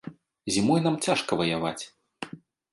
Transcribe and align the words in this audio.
Зімой 0.55 0.81
нам 0.87 0.97
цяжка 1.07 1.39
ваяваць. 1.43 1.83